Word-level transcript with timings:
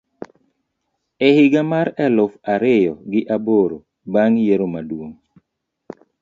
e 1.25 1.27
higa 1.37 1.61
mar 1.71 1.87
eluf 2.05 2.33
ariyo 2.53 2.93
gi 3.11 3.21
aboro 3.35 3.77
bang' 4.13 4.35
yiero 4.43 4.65
maduong'. 4.73 5.13